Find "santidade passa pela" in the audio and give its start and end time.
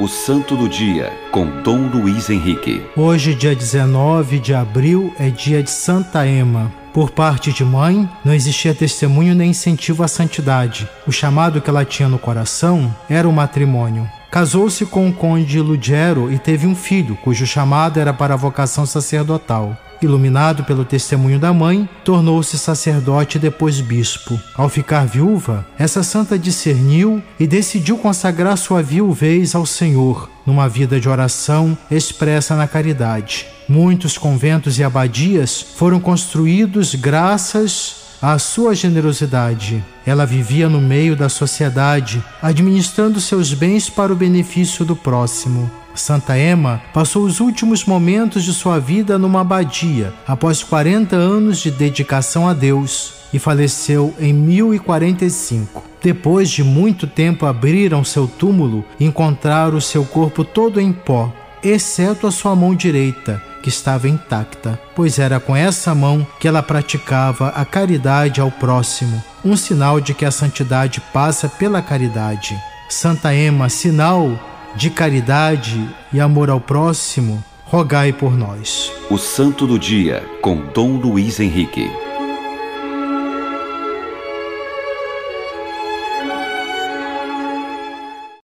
70.30-71.82